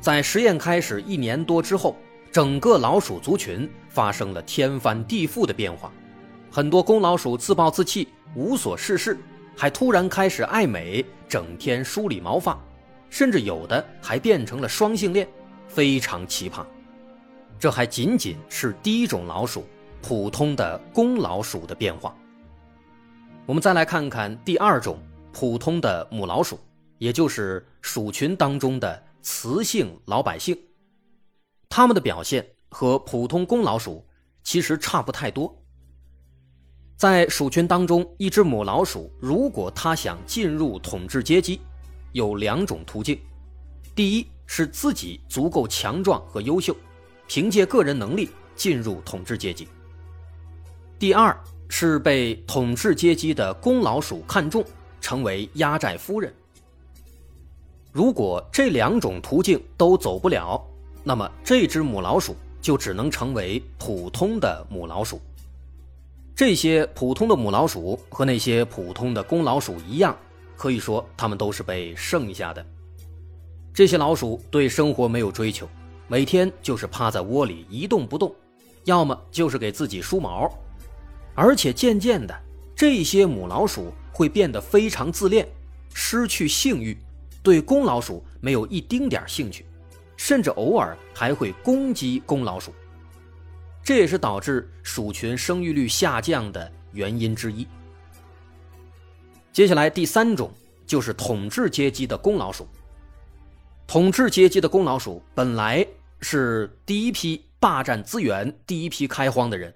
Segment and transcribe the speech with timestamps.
[0.00, 1.94] 在实验开始一年多之后，
[2.32, 5.92] 整个老鼠族群发生了天翻地覆的变化，
[6.50, 9.18] 很多公老鼠自暴自弃、无所事事，
[9.54, 12.58] 还突然开始爱美，整天梳理毛发，
[13.10, 15.28] 甚至有的还变成了双性恋，
[15.68, 16.64] 非常奇葩。
[17.58, 19.66] 这还仅仅是第一种老鼠，
[20.00, 22.16] 普通的公老鼠的变化。
[23.44, 24.98] 我们再来看看第二种
[25.30, 26.58] 普通的母老鼠。
[26.96, 30.56] 也就是鼠群当中的雌性老百姓，
[31.68, 34.06] 他们的表现和普通公老鼠
[34.42, 35.54] 其实差不太多。
[36.96, 41.60] 在鼠群当中，一只母老鼠如果它想进入统治阶级，
[42.12, 43.18] 有两种途径：
[43.94, 46.76] 第一是自己足够强壮和优秀，
[47.26, 49.66] 凭借个人能力进入统治阶级；
[50.98, 54.64] 第二是被统治阶级的公老鼠看中，
[55.00, 56.34] 成为压寨夫人。
[57.92, 60.64] 如果这两种途径都走不了，
[61.02, 65.20] 那么这只母老鼠就只能成为普通的母老鼠。
[66.36, 70.16] 这些普通的母老鼠和那些普通的公老鼠一样，
[70.56, 72.64] 可以说它们都是被剩下的。
[73.74, 75.68] 这些老鼠对生活没有追求，
[76.06, 78.32] 每天就是趴在窝里一动不动，
[78.84, 80.48] 要么就是给自己梳毛，
[81.34, 82.34] 而且渐渐的，
[82.74, 85.46] 这些母老鼠会变得非常自恋，
[85.92, 86.96] 失去性欲。
[87.42, 89.64] 对公老鼠没有一丁点兴趣，
[90.16, 92.72] 甚至偶尔还会攻击公老鼠，
[93.82, 97.66] 这也是导致鼠群生育率下降的原因之一。
[99.52, 100.52] 接下来第三种
[100.86, 102.68] 就是统治阶级的公老鼠。
[103.86, 105.84] 统治阶级的公老鼠本来
[106.20, 109.74] 是第一批霸占资源、第一批开荒的人，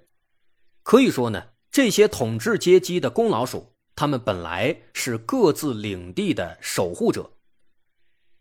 [0.82, 7.28] 可以说呢，这些统治阶级的公老鼠，他们本来是各自领地的守护者。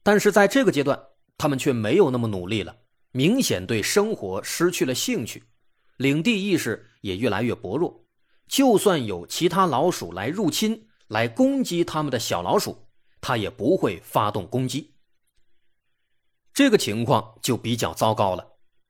[0.03, 1.01] 但是在这个阶段，
[1.37, 2.75] 他们却没有那么努力了，
[3.11, 5.41] 明显对生活失去了兴趣，
[5.97, 8.05] 领地意识也越来越薄弱。
[8.47, 12.85] 就算有其他老鼠来入侵、来攻击他们的小老鼠，
[13.21, 14.93] 它也不会发动攻击。
[16.53, 18.45] 这个情况就比较糟糕了。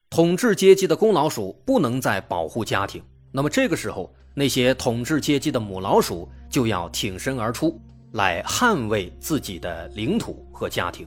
[0.10, 3.02] 统治阶级的公老鼠不能再保护家庭，
[3.32, 7.80] 那么这个时候，那些统治阶级的母老鼠就要挺身而出。
[8.14, 11.06] 来捍卫自己的领土和家庭，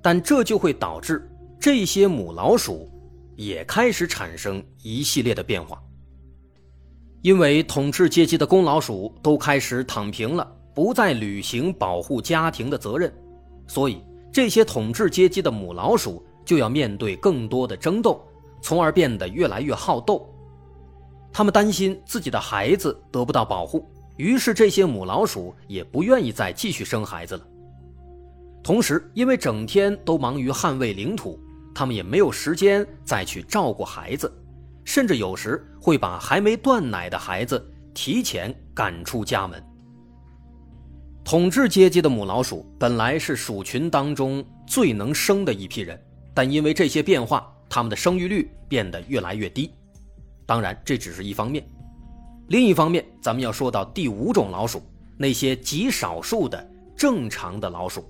[0.00, 1.28] 但这就会导致
[1.58, 2.88] 这些母老鼠
[3.34, 5.82] 也开始产生一系列的变化。
[7.22, 13.12] 因为统治阶级的公老鼠都开始躺平了，不再履行保护家庭的责任，
[13.66, 18.20] 所以这些统治阶级的母老鼠就要面对更多的争斗，
[18.60, 20.28] 从而变得越来越好斗。
[21.32, 23.88] 他们担心自己的孩子得不到保护。
[24.16, 27.46] 于是，这些母老鼠也不愿意再继续生孩子了。
[28.62, 31.38] 同时，因为整天都忙于捍卫领土，
[31.74, 34.32] 他们也没有时间再去照顾孩子，
[34.84, 39.60] 甚至有时会把还没断奶的孩子提前赶出家门。
[41.24, 46.00] 统治阶级的母老鼠本来是鼠群当中最能生的一批人，
[46.32, 49.72] 但因为这些变化，它们的生育率变得越来越低。
[50.46, 51.64] 当然，这只是一方面。
[52.48, 54.82] 另一方面，咱们要说到第五种老鼠，
[55.16, 58.04] 那些极少数的正常的老鼠。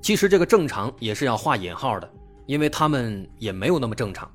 [0.00, 2.10] 其实这个正常也是要画引号的，
[2.46, 4.30] 因为他们也没有那么正常。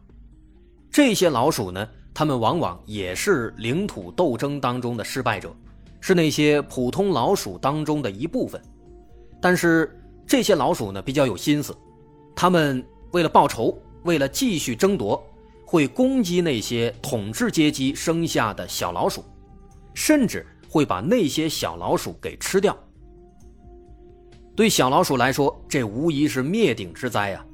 [0.92, 5.54] 这些老鼠呢，他们往往也是领土斗争当中的失败者，
[6.00, 8.62] 是那些普通老鼠当中的一部分。
[9.42, 11.76] 但是这些老鼠呢，比较有心思，
[12.36, 15.22] 他们为了报仇，为了继续争夺。
[15.68, 19.26] 会攻击那些统治阶级生下的小老鼠，
[19.96, 22.78] 甚至会把那些小老鼠给吃掉。
[24.56, 27.46] 对小老鼠来说，这无疑是灭顶之灾啊！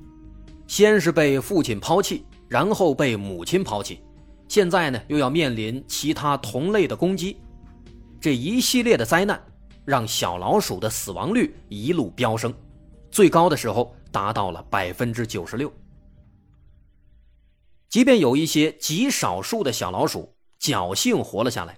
[0.68, 4.00] 先是被父亲抛弃，然后被母亲抛弃，
[4.48, 7.38] 现在呢又要面临其他同类的攻击，
[8.20, 9.42] 这一系列的灾难
[9.84, 12.54] 让小老鼠的死亡率一路飙升，
[13.10, 15.74] 最高的时候达到了百分之九十六。
[17.90, 20.32] 即便有一些极少数的小老鼠
[20.62, 21.76] 侥幸活了下来，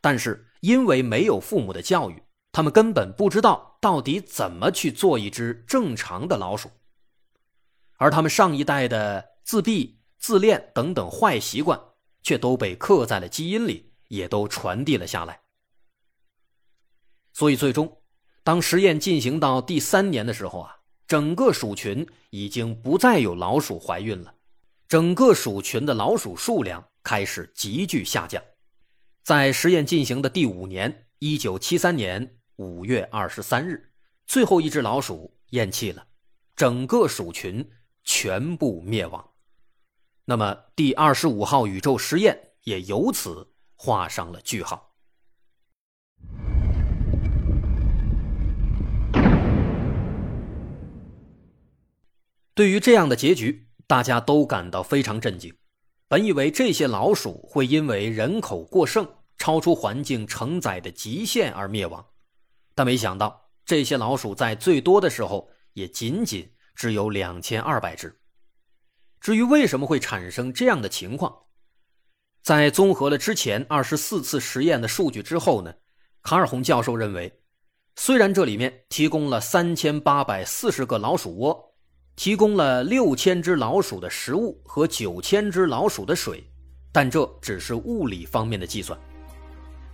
[0.00, 2.20] 但是因为没有父母的教育，
[2.50, 6.68] 他们根本不知道到底怎么去做一只正常的老鼠。
[7.98, 11.80] 而他们上一代的自闭、自恋等等坏习惯，
[12.20, 15.40] 却都被刻在了基因里，也都传递了下来。
[17.32, 18.02] 所以，最终，
[18.42, 24.34] 当实验进行到第三年的时候啊，整个鼠群已经不再有老鼠怀孕了，
[24.88, 28.42] 整个鼠群的老鼠数量开始急剧下降。
[29.22, 33.92] 在实验进行的第五年，一九七三年五月二十三日，
[34.26, 36.06] 最后一只老鼠咽气了，
[36.54, 37.70] 整个鼠群。
[38.08, 39.32] 全部灭亡，
[40.26, 44.94] 那么第二十五号宇宙实验也由此画上了句号。
[52.54, 55.52] 对于这样的结局，大家都感到非常震惊。
[56.06, 59.04] 本以为这些老鼠会因为人口过剩、
[59.36, 62.06] 超出环境承载的极限而灭亡，
[62.76, 66.48] 但没想到这些老鼠在最多的时候也仅仅。
[66.76, 68.20] 只有两千二百只。
[69.18, 71.34] 至于为什么会产生这样的情况，
[72.42, 75.74] 在综合了之前二十四次实验的数据之后呢，
[76.22, 77.40] 卡尔洪教授认为，
[77.96, 81.74] 虽然这里面提供了三千八百四十个老鼠窝，
[82.14, 86.46] 提供了六千只老鼠的食物和九千只老鼠的水，
[86.92, 89.00] 但这只是物理方面的计算。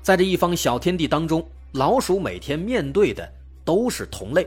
[0.02, 3.26] 在这一方小天地当中，老鼠每天面对的
[3.64, 4.46] 都是同类。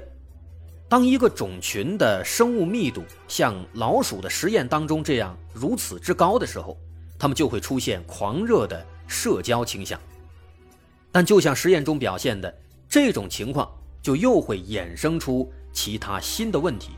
[0.88, 6.77] 当一个种群的生物密度像老鼠的实验当中这样如此之高的时候，
[7.18, 10.00] 它们就会出现狂热的社交倾向。
[11.12, 12.54] 但就像实验中表现的，
[12.88, 13.68] 这种情况
[14.04, 16.92] 就又会衍生出其他新的问题。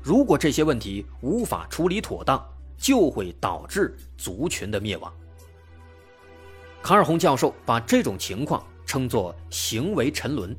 [0.00, 2.40] 如果这些问题无法处理妥当，
[2.78, 5.12] 就会导致族群的灭亡。
[6.82, 10.54] 卡尔洪教授把这种情况称作“行为沉沦”，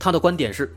[0.00, 0.74] 他的观点是。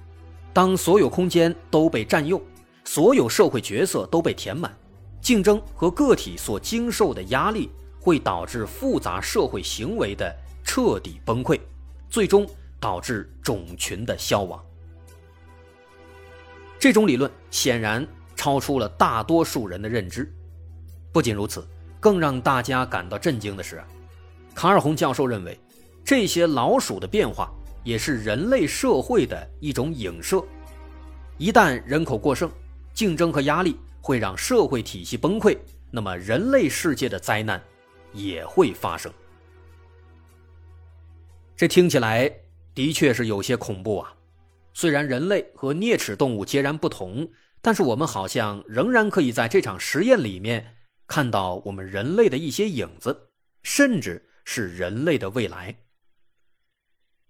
[0.52, 2.42] 当所有空间都被占用，
[2.84, 4.76] 所有社会角色都被填满，
[5.22, 7.70] 竞争和个体所经受的压力
[8.02, 11.58] 会导致复杂社会行为的彻底崩溃，
[12.10, 12.46] 最终
[12.82, 14.62] 导致种群的消亡。
[16.78, 18.06] 这种理论显然
[18.36, 20.30] 超出了大多数人的认知。
[21.14, 21.66] 不仅如此，
[21.98, 23.82] 更让大家感到震惊的是，
[24.54, 25.58] 卡尔洪教授认为，
[26.08, 27.52] 这些老鼠的变化。
[27.84, 30.44] 也是人类社会的一种影射。
[31.38, 32.52] 一旦人口过剩，
[32.94, 35.58] 竞争和压力会让社会体系崩溃，
[35.90, 37.64] 那么人类世界的灾难
[38.12, 39.10] 也会发生。
[41.56, 42.30] 这听起来
[42.76, 44.14] 的确是有些恐怖啊！
[44.74, 47.26] 虽然人类和啮齿动物截然不同，
[47.62, 50.76] 但是我们好像仍然可以在这场实验里面
[51.08, 53.30] 看到我们人类的一些影子，
[53.64, 55.74] 甚至是人类的未来。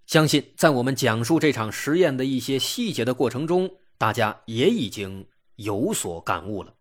[0.08, 5.28] 相信在我们讲述这场实验的一些细节的过程中，大家也已经
[5.58, 6.74] 有所感悟了。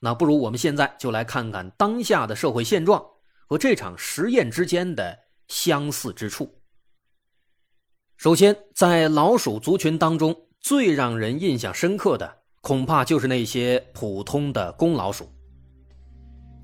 [0.00, 3.02] 那不如我们现在就来看看当下的社会现状
[3.46, 5.16] 和这场实验之间的
[5.46, 6.52] 相似之处。
[8.16, 15.32] 首先，在老鼠族群当中，最让人印象深刻的恐怕就是那些普通的公老鼠。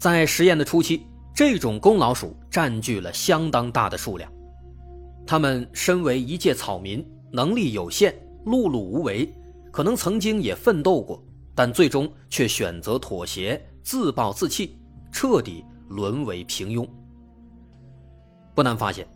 [0.00, 1.06] 在实验的初期，
[1.36, 4.30] 这种公老鼠占据了相当大的数量。
[5.30, 8.12] 他们身为一介草民，能力有限，
[8.44, 9.32] 碌碌无为，
[9.70, 11.22] 可能曾经也奋斗过，
[11.54, 14.76] 但最终却选择妥协，自暴自弃，
[15.12, 16.84] 彻底沦为平庸。
[18.56, 19.06] 不难发现，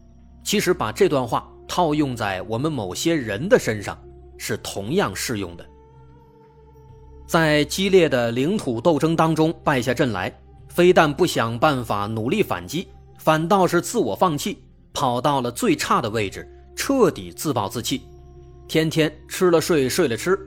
[0.44, 3.98] 其实把这段话套用在我们某些人的身上，
[4.38, 5.66] 是同样适用的。
[7.26, 10.32] 在激烈的领土斗争当中败下阵来，
[10.68, 12.86] 非但不想办法努力反击，
[13.18, 14.58] 反倒是自我放弃。
[14.94, 18.02] 跑到了最差的位置，彻底自暴自弃，
[18.66, 20.38] 天天吃了睡，睡了吃，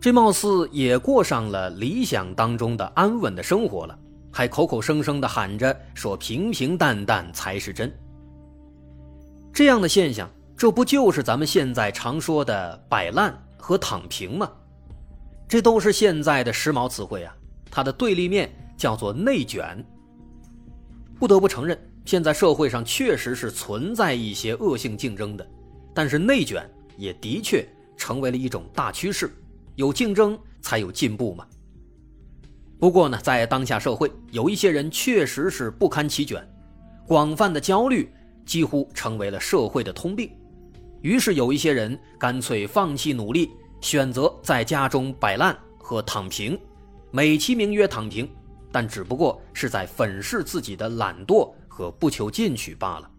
[0.00, 3.98] 这貌似也过上了理想当中的安稳的生活了，
[4.32, 7.92] 还口口声声的喊着说平平淡淡才是真。
[9.52, 14.50] 这样的现象，这不就是咱们现在常说的摆烂和躺平吗？
[15.48, 17.34] 这都是现在的时髦词汇啊，
[17.70, 19.84] 它的对立面叫做内卷。
[21.18, 21.78] 不得不承认。
[22.04, 25.46] 现在社会上确实是存在一些恶性竞争的，
[25.94, 27.66] 但是内卷也的确
[27.96, 29.32] 成为了一种大趋势。
[29.76, 31.46] 有竞争才有进步嘛。
[32.78, 36.46] 不过呢，在当下社会，有一些人确实是不堪其卷，
[37.06, 38.12] 广泛的焦虑
[38.44, 40.30] 几乎成为了社会的通病。
[41.00, 46.58] 于是有一些人干脆放弃努力，选择在家中摆烂和躺平，
[47.10, 48.28] 美其名曰躺平，
[48.70, 51.50] 但只不过是在粉饰自己的懒惰。
[51.72, 53.10] 和不求进取罢了。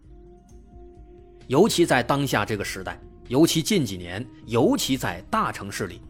[1.48, 6.00] 尤其在当下这个时代，尤其近几年，尤其在大城市里，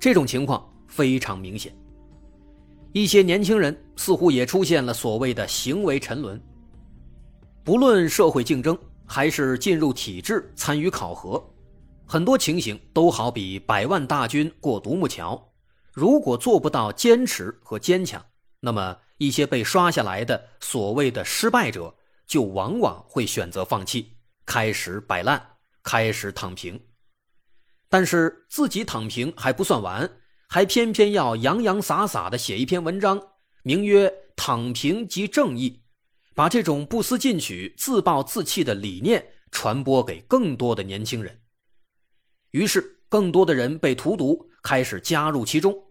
[0.00, 1.72] 这种情况非常明显。
[2.92, 6.42] 一些年轻人似乎也出现了所谓的行为沉沦。
[7.62, 8.76] 不论社会竞争，
[9.06, 11.42] 还是进入体制参与考核，
[12.04, 15.40] 很多情形都好比百万大军过独木桥，
[15.92, 18.20] 如果做不到坚持和坚强，
[18.58, 21.94] 那么一些被刷下来的所谓的失败者，
[22.26, 25.52] 就往往会选择放弃，开始摆烂。
[25.88, 26.80] 开始躺平，
[27.88, 30.18] 但是自己躺平还不算完，
[30.48, 33.22] 还偏偏要洋洋洒洒的写一篇文章，
[33.62, 35.84] 名曰“躺平即正义”，
[36.34, 41.40] 把这种不思进取、自暴自弃的理念传播给更多的年轻人。
[42.50, 45.85] 于是，更多的人被荼毒，开始加入其中。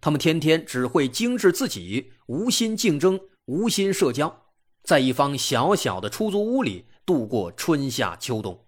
[0.00, 4.46] 他们天天只会精致自己，无心竞争，无心社交，
[4.82, 8.66] 在一方小小的出租屋里度过春夏秋冬。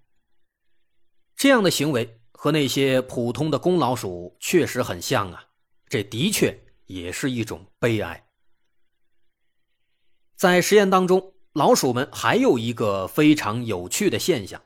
[1.37, 5.45] 这样的行为和那些普通的公老鼠确实很像啊，
[5.89, 8.27] 这的确也是一种悲哀。
[10.37, 14.61] 在实验当中，老鼠们还有一个非常有趣的现象：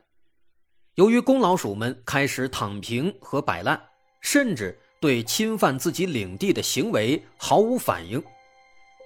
[0.95, 3.89] 由于公老鼠们开始躺平和摆烂，
[4.21, 8.23] 甚至对侵犯自己领地的行为毫无反应，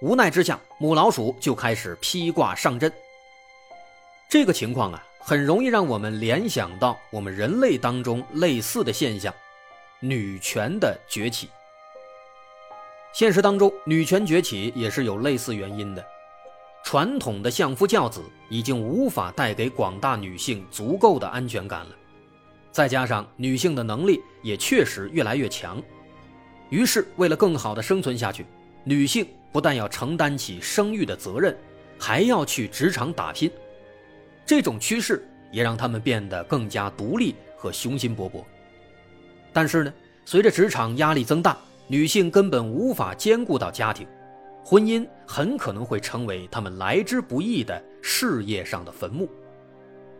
[0.00, 2.92] 无奈之下，母老鼠就开始披挂上阵。
[4.28, 5.02] 这个情况啊。
[5.24, 9.32] 很容易让我们联想到我们人类当中类似的现象——
[10.02, 11.48] 女权的崛起。
[13.14, 16.04] 现实当中，女权崛起也是有类似原因的。
[16.84, 18.20] 传统的相夫教子
[18.50, 21.94] 已经无法带给广大女性足够的安全感了，
[22.72, 25.80] 再加上女性的能力也确实越来越强，
[26.70, 28.46] 于是为了更好的生存下去，
[28.82, 31.54] 女性不但要承担起生育的责任，
[31.98, 33.50] 还要去职场打拼。
[34.46, 38.42] 这种趋势也让他们变得更加独立和雄心勃勃。
[39.52, 39.92] 但是呢，
[40.24, 44.06] 随着职场压力增大，女性根本无法兼顾到家庭，
[44.64, 49.28] 婚姻很可能会成为他们来之不易的事业上的坟墓。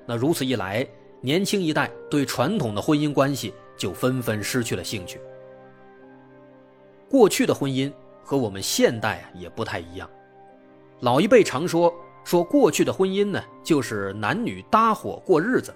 [0.05, 0.87] 那如此一来，
[1.23, 5.19] 年轻一代对传统的婚姻关系就纷纷失去了兴趣。
[7.09, 7.91] 过去的婚姻
[8.25, 10.11] 和我们现代啊也不太一样，
[11.01, 11.93] 老一辈常说。
[12.25, 15.75] 说过去的婚姻呢，就是男女搭伙过日子。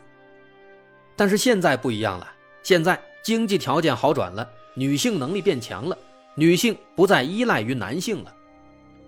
[1.16, 5.98] 但是现在不一样了，现在经济条件好转了，女性能力变强了，
[6.36, 8.32] 女性不再依赖于男性了。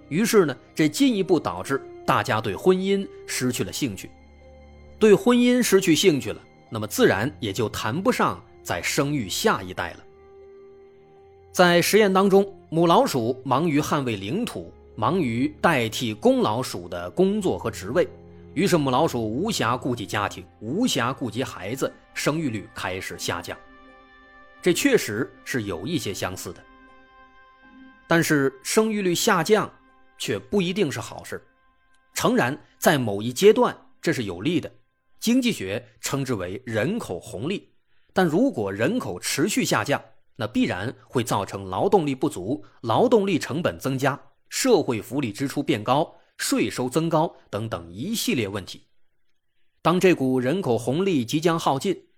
[0.09, 4.11] 于是呢，这进一步导致大家对婚姻失去了兴趣。
[4.99, 6.41] 对婚姻失去兴趣了，
[6.71, 10.05] 那么自然也就谈不上再生育下一代了。
[11.53, 14.73] 在实验当中，母老鼠忙于捍卫领土。
[14.97, 18.09] 忙于代替公老鼠的工作和职位，
[18.53, 23.57] 于是母老鼠无暇顾及家庭，无暇顾及孩子，生育率开始下降。
[24.61, 26.61] 这确实是有一些相似的。
[28.09, 29.73] 但是生育率下降
[30.19, 31.41] 却不一定是好事。
[32.13, 34.69] 诚然，在某一阶段这是有利的，
[35.19, 37.75] 经济学称之为人口红利。
[38.13, 40.03] 但如果人口持续下降，
[40.37, 44.21] 那必然会造成劳动力不足，劳动力成本增加。
[44.49, 48.87] 社会福利支出变高、税收增高等等一系列问题。
[49.83, 52.09] 当这股人口红利即将耗尽，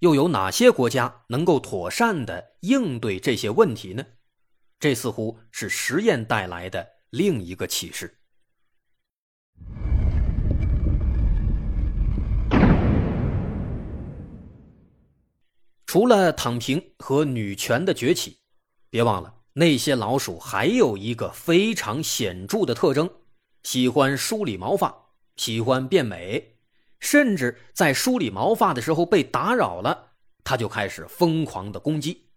[0.00, 4.04] 又有哪些国家能够妥善的应对这些问题呢？
[4.78, 8.19] 这似乎是实验带来的另一个启示。
[15.90, 18.36] 除了躺平和女权的崛起，
[18.90, 19.34] 别忘了。
[19.54, 23.10] 那些老鼠还有一个非常显著的特征：
[23.64, 24.94] 喜欢梳理毛发，
[25.34, 26.58] 喜欢变美，
[27.00, 30.12] 甚至在梳理毛发的时候被打扰了，
[30.44, 32.28] 它就开始疯狂的攻击。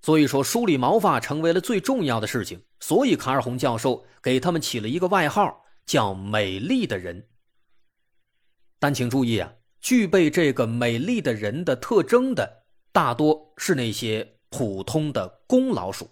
[0.00, 2.60] 所以说，梳理毛发成为了最重要的事情。
[2.80, 7.28] 所以，卡尔洪教授给他们起了一个外号，叫“美丽的人”。
[8.80, 14.38] 但请注意啊，具备这个美丽的人的特征的，大多是那些。
[14.54, 16.10] 普通的公老鼠，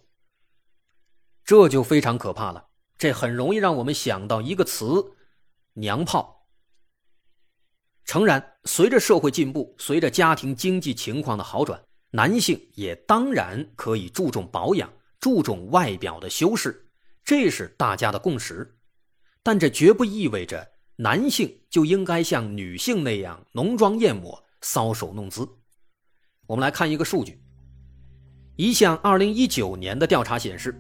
[1.45, 2.69] 这就非常可怕了。
[2.97, 5.13] 这很容易让我们想到一个词——
[5.77, 6.49] 娘炮。
[8.07, 16.91] 诚然，随着社会进步，随着家庭经济情况的好转，男性也当然可以注重保养，注重外表的修饰，
[17.23, 18.79] 这是大家的共识。
[19.43, 20.67] 但这绝不意味着
[21.03, 25.49] 男性就应该像女性那样浓妆艳抹、搔首弄姿。
[26.47, 27.43] 我们来看一个数据。
[28.57, 30.79] 一项2019年的调查显示，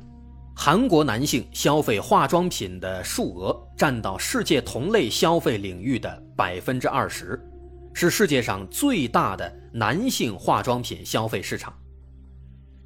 [0.54, 7.40] 韩国男性消费化妆品的数额占到世界同类消费领域的百分之二十，
[7.94, 11.72] 是世界上最大的男性化妆品消费市场。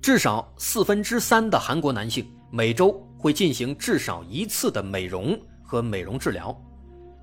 [0.00, 6.56] 至少四分之三的韩国男性每周会进行至少一次的美容和美容治疗，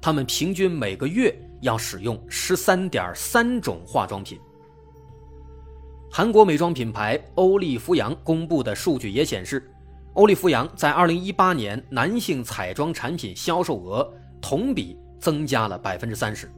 [0.01, 1.31] 他们平均每个月
[1.61, 4.39] 要使用十三点三种化妆品。
[6.11, 9.71] 韩国美妆品牌欧丽芙阳公布的数据也显示，
[10.15, 16.51] 欧丽芙阳在二零一八年男性彩妆产品销售额同比增加了百分之三十，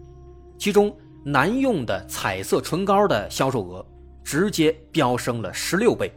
[0.57, 3.85] 其中男用的彩色唇膏的销售额
[4.23, 6.11] 直接飙升了十六倍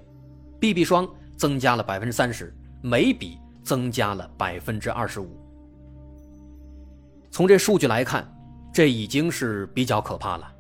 [0.61, 1.07] ，BB 霜
[1.37, 5.46] 增加了百分之三十，眉笔增加了百分之二十五。
[7.37, 8.27] 从这数据来看，
[8.73, 10.51] 这已经是比较可怕了。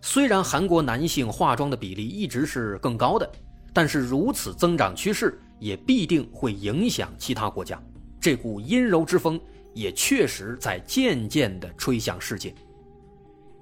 [0.00, 3.28] 虽然韩国男性化妆的比例一直是更高的，
[3.72, 7.82] 但是如此增长趋势也必定会影响其他国家。
[8.20, 9.40] 这股阴柔之风
[9.74, 12.54] 也确实在渐渐地吹向世界。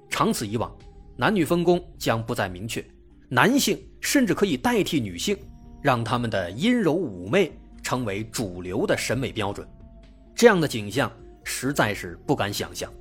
[0.07, 0.71] 长此以往，
[1.17, 2.85] 男女分工将不再明确，
[3.27, 5.35] 男性甚至可以代替女性，
[5.81, 9.67] 让他们的阴柔妩媚成为主流的审美标准。
[10.35, 11.11] 这样的景象
[11.45, 12.91] 实在是不敢想象。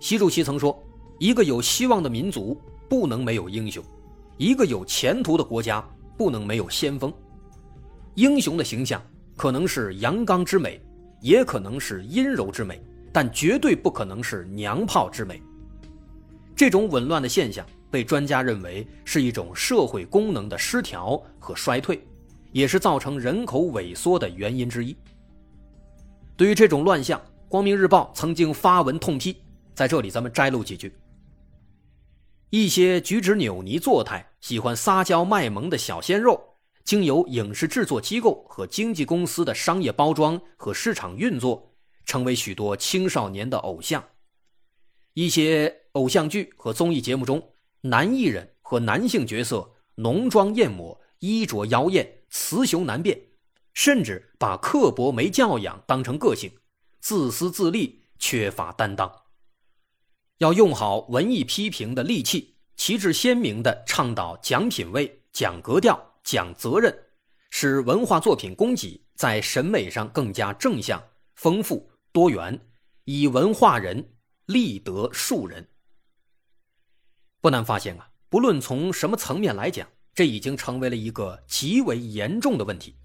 [0.00, 0.82] 习主席曾说。
[1.20, 3.82] 一个有希望的民族不能没有英雄，
[4.36, 5.82] 一个有前途的国家
[6.18, 7.10] 不能没有先锋。
[8.16, 9.00] 英雄的形象
[9.36, 10.80] 可能是阳刚之美，
[11.20, 12.82] 也可能是阴柔之美，
[13.12, 15.40] 但绝对不可能是娘炮之美。
[16.56, 22.04] 这种紊乱的现象被专家认为是一种社会功能的失调和衰退，
[22.50, 24.96] 也是造成人口萎缩的原因之一。
[26.36, 29.36] 对于这种乱象，光明日报曾经发文痛批，
[29.72, 30.92] 在这里咱们摘录几句。
[32.50, 36.40] 一些举止扭捏、作态、喜欢撒娇卖萌的小鲜肉，
[36.84, 41.72] 经由影视制作机构和经纪公司的商业包装和市场运作，
[42.04, 44.02] 成为许多青少年的偶像。
[45.12, 47.40] 一些偶像剧和综艺节目中，
[47.82, 53.20] 男艺人和男性角色浓妆艳抹、衣着妖艳、雌雄难辨，
[53.74, 56.50] 甚至把刻薄没教养当成个性，
[57.00, 59.22] 自私自利、缺乏担当。
[60.38, 66.96] 要用好文艺批评的利器，旗帜鲜明地倡导讲品位、讲格调、讲责任，
[67.50, 71.02] 使文化作品供给在审美上更加正向、
[71.34, 72.60] 丰富、多元，
[73.04, 74.14] 以文化人，
[74.46, 75.68] 立德树人。
[77.40, 82.96] 不难发现啊，不论从什么层面来讲，这已经成为了一个极为严重的问题，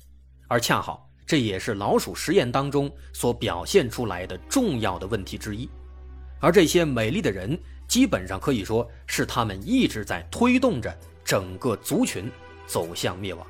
[0.50, 5.70] 而恰好这也是老鼠实验当中所表现出来的重要的问题之一。
[6.42, 7.58] 而这些美丽的人，
[7.88, 12.32] 基本上可以说是他们一直在推动着整个族群
[12.66, 13.46] 走向灭亡。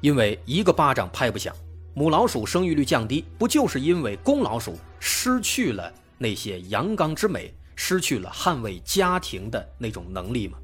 [0.00, 1.54] 因为一个巴掌拍不响，
[1.92, 10.56] 母老鼠生育率降低，不就是因为公老鼠失去了那些阳刚之美，失去了捍卫家庭的那种能力吗？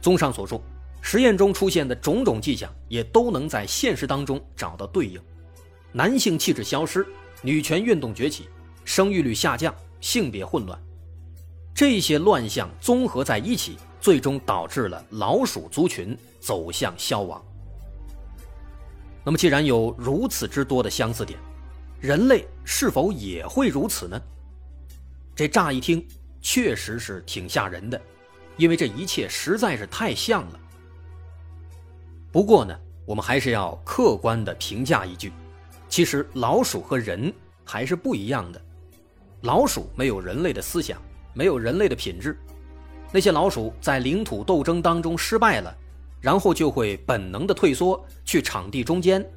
[0.00, 0.62] 综上所述，
[1.00, 5.20] 实验中出现的种种迹象，也都能在现实当中找到对应：
[5.92, 7.06] 男性气质消失，
[7.42, 8.48] 女权运动崛起。
[8.82, 10.76] 生育率下降，性别混乱，
[11.72, 17.40] 这些乱象综合在一起，最终导致了老鼠族群走向消亡。
[19.22, 21.38] 那么，既然有如此之多的相似点，
[22.00, 24.20] 人类是否也会如此呢？
[25.36, 26.04] 这乍一听
[26.40, 28.00] 确实是挺吓人的，
[28.56, 30.60] 因为这一切实在是太像了。
[32.32, 35.32] 不过呢，我们还是要客观的评价一句：
[35.88, 37.32] 其实老鼠和人
[37.64, 38.60] 还是不一样的。
[39.42, 41.00] 老鼠没有人类的思想，
[41.34, 42.38] 没有人类的品质。
[43.10, 45.76] 那些老鼠在领土斗争当中失败了，
[46.20, 49.28] 然后就会本能的退缩去场地中间。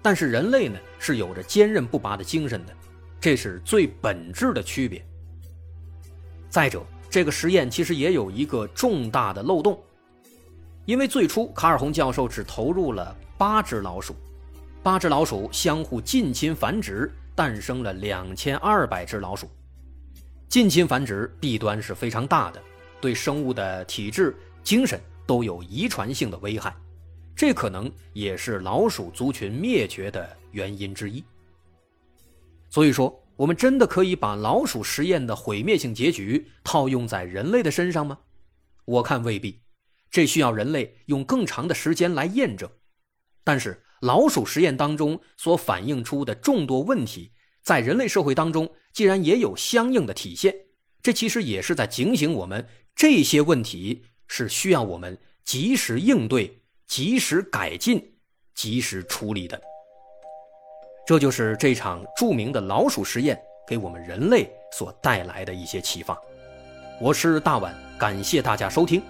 [0.00, 2.72] 但是人类呢，是有着坚韧不拔的精神的，
[3.20, 5.00] 这是最本质的区别。
[6.48, 9.80] 再者，这个实验其实也有一个重大的漏洞，
[10.84, 14.14] 因为最初卡尔洪教授只投入了八只老鼠，
[14.82, 17.12] 八只老鼠相互近亲繁殖。
[17.34, 19.48] 诞生了两千二百只老鼠，
[20.50, 22.62] 近亲繁殖弊端是非常大的，
[23.00, 26.76] 对生物的体质、精神都有遗传性的危害，
[27.34, 31.24] 这可能也是老鼠族群灭绝的原因之一。
[32.68, 38.18] 所以说，我们真的可以把老鼠实验的毁灭性结局套用在人类的身上吗？
[38.84, 39.58] 我看未必，
[40.12, 42.70] 这需要人类用更长的时间来验证。
[43.42, 43.82] 但是。
[44.02, 47.30] 老鼠实验当中所反映出的众多问题，
[47.62, 50.52] 在人类社会当中既然也有相应的体现，
[51.00, 58.16] 这其实也是在警醒我们，这些问题是需要我们及时应对、及时改进、
[58.56, 59.62] 及时处理的。
[61.06, 66.20] 这就是这场著名的老鼠实验给我们人类所带来的一些启发。
[67.00, 69.00] 我是大碗，感谢大家收听。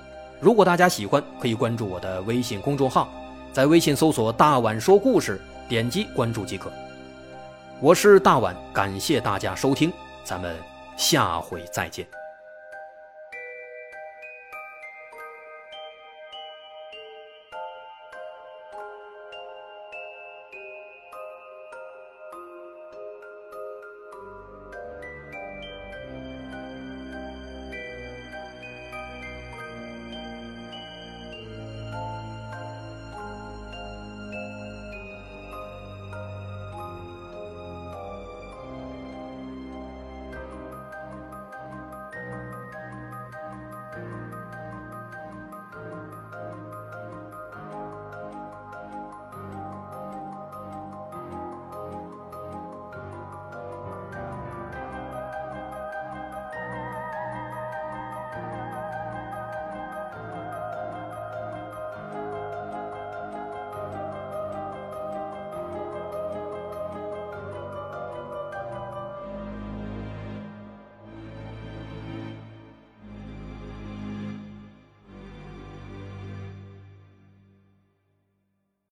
[0.42, 3.09] 如果大家喜欢，可以关注我的微信公众号，
[3.52, 6.68] 在微信搜索“大碗说故事”，点击关注即可。
[7.78, 9.92] 我是大碗，感谢大家收听，
[10.24, 10.57] 咱们
[10.96, 12.21] 下回再见。